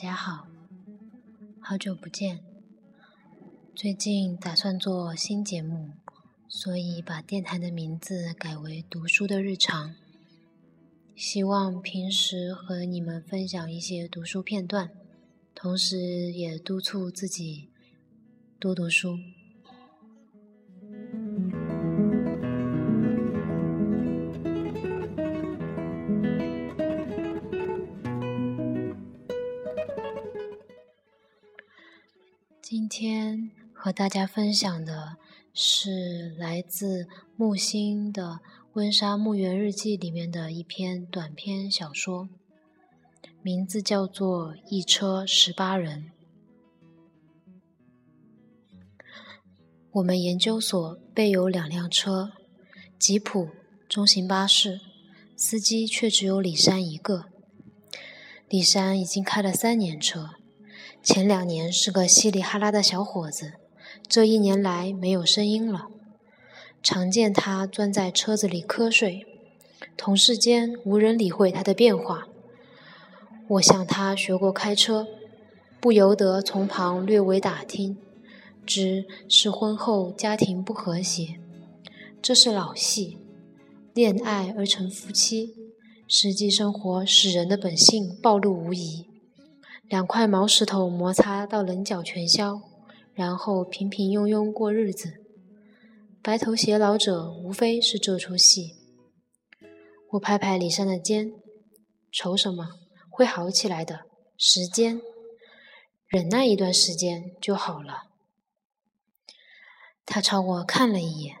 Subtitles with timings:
[0.00, 0.46] 家好，
[1.60, 2.38] 好久不见。
[3.74, 5.90] 最近打算做新节目，
[6.46, 9.96] 所以把电台的名字改为“读书的日常”，
[11.16, 14.92] 希望平时和你们分享一些读书片段，
[15.52, 15.98] 同时
[16.30, 17.68] 也督促自己
[18.60, 19.18] 多读书。
[32.70, 35.16] 今天和大家分享的
[35.54, 38.22] 是来自木心的
[38.74, 42.28] 《温莎墓园日记》里面的一篇短篇小说，
[43.40, 46.10] 名字叫做《一车十八人》。
[49.92, 52.32] 我们研究所备有两辆车，
[52.98, 53.48] 吉普、
[53.88, 54.78] 中型巴士，
[55.34, 57.24] 司机却只有李山一个。
[58.50, 60.37] 李山已经开了三年车。
[61.02, 63.54] 前两年是个稀里哈拉的小伙子，
[64.06, 65.88] 这一年来没有声音了。
[66.82, 69.26] 常见他钻在车子里瞌睡，
[69.96, 72.28] 同事间无人理会他的变化。
[73.48, 75.06] 我向他学过开车，
[75.80, 77.96] 不由得从旁略微打听，
[78.66, 81.40] 知是婚后家庭不和谐。
[82.20, 83.18] 这是老戏，
[83.94, 85.54] 恋爱而成夫妻，
[86.06, 89.07] 实际生活使人的本性暴露无遗。
[89.88, 92.60] 两块毛石头摩擦到棱角全消，
[93.14, 95.14] 然后平平庸庸过日子。
[96.22, 98.74] 白头偕老者无非是这出戏。
[100.10, 101.32] 我拍拍李珊的肩，
[102.12, 102.68] 愁什么？
[103.08, 104.00] 会好起来的。
[104.36, 105.00] 时间，
[106.06, 108.02] 忍耐一段时间就好了。
[110.04, 111.36] 他朝我看了一眼，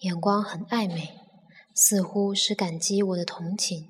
[0.00, 1.14] 眼光很暧昧，
[1.74, 3.88] 似乎是感激我的同情，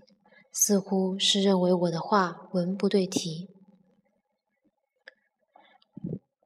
[0.52, 3.48] 似乎是认为我的话文不对题。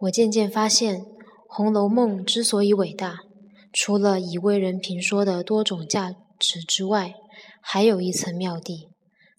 [0.03, 1.01] 我渐渐发现，
[1.47, 3.21] 《红楼梦》之所以伟大，
[3.73, 7.15] 除了已为人评说的多种价值之外，
[7.61, 8.89] 还有一层妙地，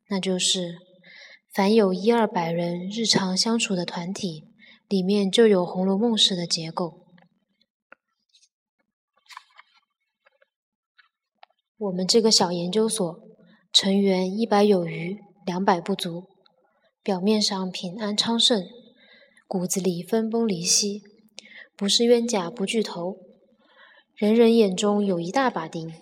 [0.07, 0.78] 那就是，
[1.53, 4.46] 凡有一二百人日常相处的团体，
[4.88, 7.07] 里面就有《红楼梦》式的结构。
[11.78, 13.19] 我们这个小研究所，
[13.74, 16.24] 成员一百有余，两百不足，
[17.03, 18.63] 表面上平安昌盛。
[19.53, 21.03] 骨子里分崩离析，
[21.77, 23.19] 不是冤家不聚头，
[24.15, 25.93] 人人眼中有一大把钉。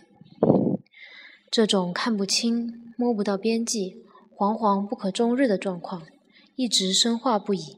[1.52, 6.08] 这种看不清、摸不到边际、惶惶不可终日的状况，
[6.56, 7.76] 一直深化不已。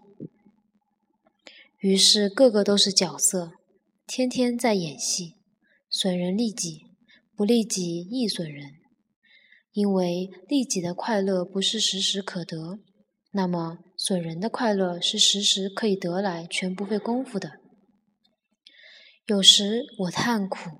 [1.79, 3.53] 于是个个都是角色，
[4.05, 5.33] 天天在演戏，
[5.89, 6.85] 损人利己，
[7.35, 8.73] 不利己亦损人。
[9.71, 12.77] 因为利己的快乐不是时时可得。
[13.31, 17.53] 那么，损人的快乐是时时可以得来，全不费功夫的。
[19.27, 20.71] 有时我叹苦，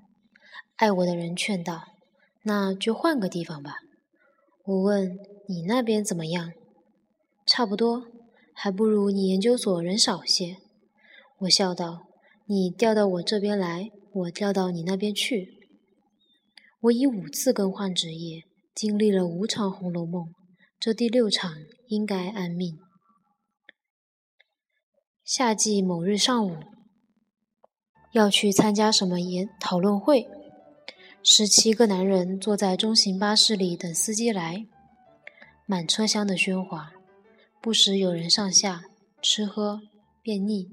[0.76, 1.84] 爱我的人劝道
[2.44, 3.76] ：“那就换个地方吧。”
[4.66, 5.18] 我问
[5.48, 6.52] ：“你那边怎么样？”
[7.46, 8.08] 差不多，
[8.52, 10.58] 还不如你研究所人少些。
[11.38, 12.02] 我笑道
[12.44, 15.66] ：“你调到我这边来，我调到你那边去。”
[16.82, 18.42] 我已五次更换职业，
[18.74, 20.26] 经历了五场《红楼梦》。
[20.78, 21.54] 这第六场
[21.86, 22.83] 应该安命。
[25.24, 26.54] 夏季某日上午，
[28.12, 30.28] 要去参加什么研讨论会？
[31.22, 34.66] 十七个男人坐在中型巴士里等司机来，
[35.66, 36.92] 满车厢的喧哗，
[37.62, 38.82] 不时有人上下
[39.22, 39.80] 吃喝
[40.20, 40.68] 便腻。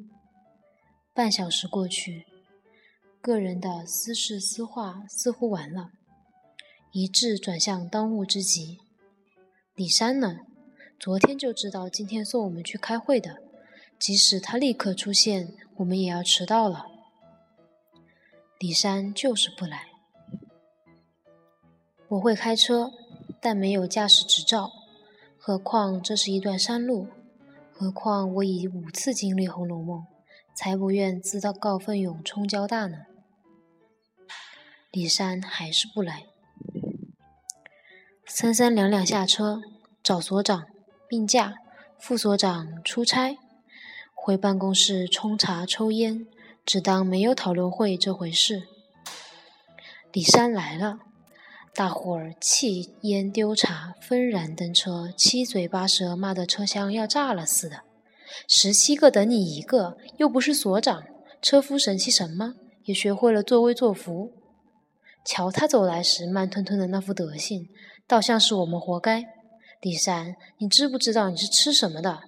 [1.13, 2.25] 半小时过去，
[3.21, 5.91] 个人的私事私话似乎完了，
[6.91, 8.79] 一致转向当务之急。
[9.75, 10.39] 李山呢？
[10.99, 13.37] 昨天就知道今天送我们去开会的，
[14.01, 16.87] 即使他立刻出现，我们也要迟到了。
[18.57, 19.89] 李山就是不来。
[22.07, 22.91] 我会开车，
[23.39, 24.71] 但没有驾驶执照，
[25.37, 27.09] 何况这是一段山路，
[27.71, 29.99] 何况我已五次经历《红楼梦》，
[30.55, 33.05] 才不愿自告奋勇冲交大呢。
[34.89, 36.25] 李山还是不来。
[38.25, 39.61] 三三两两下车，
[40.01, 40.65] 找所长
[41.07, 41.53] 病假，
[41.99, 43.37] 副所长出差，
[44.23, 46.27] 回办公室冲茶抽烟，
[46.63, 48.67] 只当没有讨论会这回事。
[50.13, 50.99] 李山来了，
[51.73, 57.81] 大伙儿弃烟丢茶，纷然登车，七嘴八舌骂得车厢要炸了似的。
[58.47, 61.03] 十七个等你一个，又不是所长，
[61.41, 62.53] 车夫神气什么？
[62.83, 64.33] 也学会了作威作福。
[65.25, 67.67] 瞧他走来时慢吞吞的那副德行。
[68.07, 69.23] 倒像是我们活该，
[69.81, 72.19] 李山，你知不知道你是吃什么的？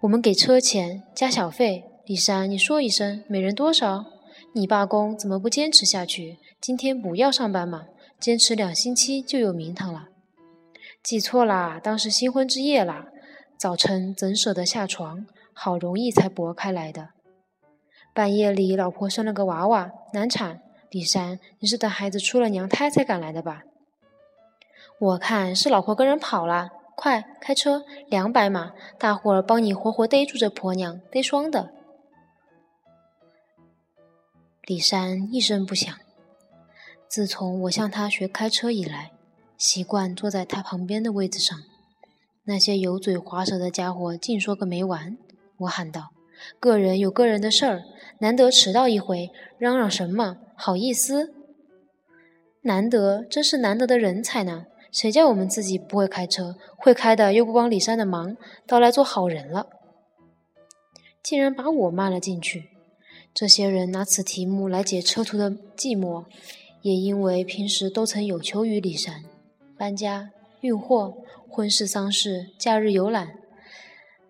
[0.00, 4.06] 我们给车钱加小费，李珊，你说一声，每人多少？
[4.54, 6.38] 你罢工怎么不坚持下去？
[6.58, 7.84] 今天不要上班嘛？
[8.18, 10.06] 坚持两星期就有名堂了。
[11.02, 13.08] 记错啦，当时新婚之夜啦，
[13.58, 15.26] 早晨怎舍得下床？
[15.52, 17.10] 好容易才搏开来的。
[18.14, 20.62] 半夜里，老婆生了个娃娃，难产。
[20.90, 23.64] 李珊，你是等孩子出了娘胎才赶来的吧？
[24.98, 26.70] 我看是老婆跟人跑了。
[27.02, 31.70] 快开车，两百码，大伙儿帮你活活逮住这婆娘，逮双的。
[34.66, 35.90] 李山一声不响。
[37.08, 39.12] 自从我向他学开车以来，
[39.56, 41.58] 习惯坐在他旁边的位子上。
[42.44, 45.16] 那些油嘴滑舌的家伙净说个没完。
[45.60, 46.10] 我喊道
[46.60, 47.82] ：“个人有个人的事儿，
[48.18, 50.36] 难得迟到一回，嚷嚷什么？
[50.54, 51.32] 好意思？
[52.60, 54.66] 难得，真是难得的人才呢！
[54.92, 59.68] 谁叫我们自己不会开车，会开的又不帮李山的忙，倒来做好人了，
[61.22, 62.70] 竟然把我骂了进去。”
[63.32, 66.24] 这些人拿此题目来解车途的寂寞，
[66.82, 69.22] 也因为平时都曾有求于李山，
[69.78, 70.30] 搬家、
[70.62, 71.14] 运货、
[71.48, 73.34] 婚事丧事、假日游览，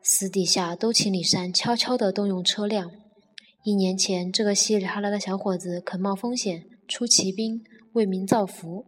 [0.02, 2.90] 私底下都请李山悄悄地动用车辆。
[3.64, 7.62] 一年前，这个稀里哈啦的小伙子肯冒风险出奇兵，
[7.94, 8.84] 为民造福。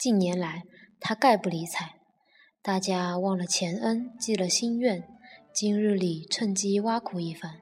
[0.00, 0.62] 近年来，
[0.98, 1.96] 他概不理睬，
[2.62, 5.06] 大家忘了前恩，记了心愿，
[5.52, 7.60] 今日里趁机挖苦一番。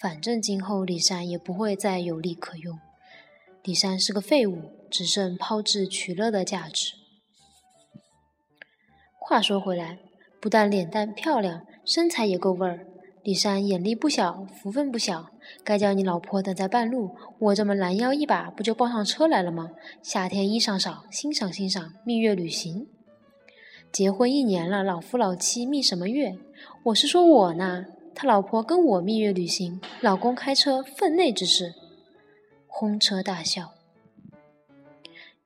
[0.00, 2.78] 反正今后李山也不会再有利可用，
[3.62, 6.94] 李山是个废物，只剩抛掷取乐的价值。
[9.20, 9.98] 话说回来，
[10.40, 12.86] 不但脸蛋漂亮，身材也够味儿。
[13.24, 15.30] 李山眼力不小，福分不小，
[15.64, 19.70] 该叫你老婆等在半路，我这么拦腰一把，不就抱上车来了吗？
[20.02, 22.86] 夏天衣裳少，欣赏欣赏蜜月旅行。
[23.90, 26.36] 结婚一年了，老夫老妻蜜什么月？
[26.82, 27.86] 我是说我呢。
[28.14, 31.74] 他老婆跟我蜜月旅行，老公开车分内之事，
[32.66, 33.72] 轰车大笑。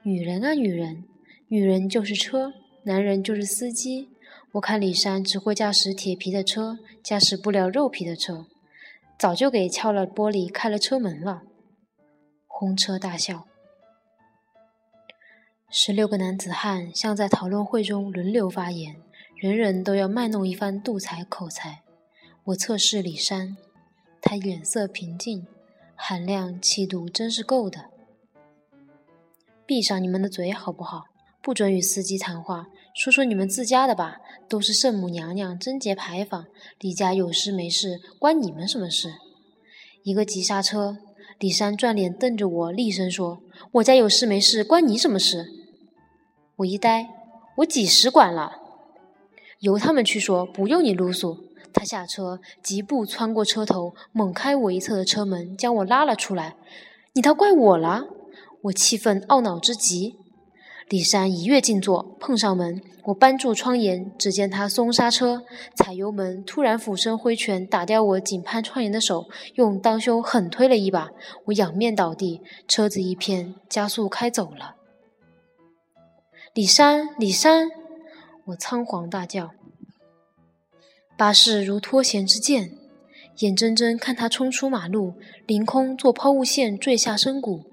[0.03, 1.05] 女人啊女人，
[1.47, 2.53] 女人就是车，
[2.83, 4.09] 男人就是司机。
[4.53, 8.47] 我看李山只会驾驶铁皮的车，驾驶不了肉皮的车，
[9.19, 11.43] 早就给敲了玻璃，开了车门了。
[12.47, 13.47] 轰车大笑。
[15.71, 18.97] 十六个男子汉像在讨论会中轮流发言，
[19.37, 21.83] 人人都要卖弄一番妒才口才。
[22.45, 23.59] 我测试李山，
[24.23, 25.47] 他脸色平静，
[25.95, 27.91] 含量气度真是够的。
[29.67, 31.05] 闭上你们的嘴好不好？
[31.43, 32.67] 不准与司机谈话，
[32.99, 34.17] 说说你们自家的吧。
[34.49, 36.47] 都是圣母娘娘贞洁牌坊，
[36.81, 39.13] 李家有事没事，关你们什么事？
[40.03, 40.97] 一个急刹车，
[41.39, 43.43] 李山转脸瞪着我，厉声说
[43.73, 45.47] ：“我家有事没事，关你什么事？”
[46.57, 47.11] 我一呆，
[47.59, 48.53] 我几时管了？
[49.61, 51.39] 由他们去说，不用你啰嗦。
[51.75, 56.57] 他下车，疾步穿过车头，猛开我一侧的车门，将我拉了出来。
[57.13, 58.07] 你倒怪我了！
[58.63, 60.17] 我气愤懊恼之极。
[60.89, 65.43] 李山一跃进座，碰上门，我扳住窗沿，只见他松刹车，
[65.75, 71.11] 踩油门，突然俯身挥拳打掉我紧攀窗沿的手，用当胸狠推了一把，
[71.45, 74.77] 我仰面倒地，车子一偏，加速开走了。
[76.55, 77.69] 李山，李山！
[78.47, 79.51] 我仓皇大叫。
[81.19, 82.73] 巴士如脱弦之箭，
[83.41, 85.13] 眼睁睁看他冲出马路，
[85.47, 87.65] 凌空做抛物线坠下深谷，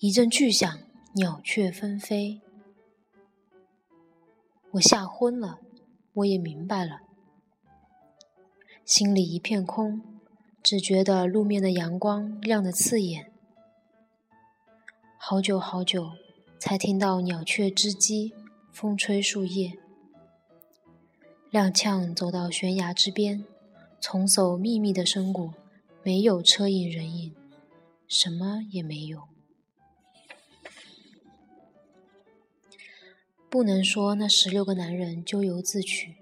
[0.00, 0.78] 一阵巨响，
[1.14, 2.42] 鸟雀纷飞。
[4.72, 5.58] 我吓昏了，
[6.12, 7.00] 我也明白了，
[8.84, 10.00] 心里一片空，
[10.62, 13.32] 只觉得路面的阳光亮得刺眼。
[15.18, 16.12] 好久好久，
[16.60, 18.32] 才听到鸟雀之机，
[18.70, 19.72] 风吹树叶。
[21.50, 23.44] 踉跄走到悬崖之边，
[24.00, 25.52] 重走密密的深谷，
[26.04, 27.34] 没有车影人影，
[28.06, 29.22] 什么也没有。
[33.50, 36.14] 不能说那十六个男人咎由自取，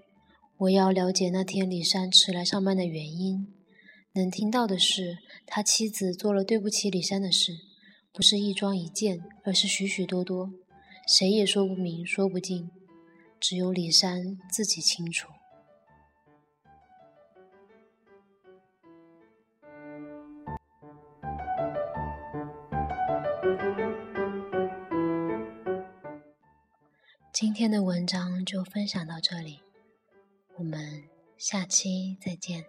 [0.57, 3.53] 我要了解那天李山迟来上班的原因。
[4.13, 7.51] 能听到的是，他妻子做了对不起李山的事，
[8.11, 10.49] 不是一桩一件，而是许许多多，
[11.07, 12.71] 谁也说不明，说不尽。
[13.39, 15.27] 只有李山自己清楚。
[27.41, 29.61] 今天的文章就分享到这里，
[30.57, 31.05] 我们
[31.37, 32.65] 下期再见。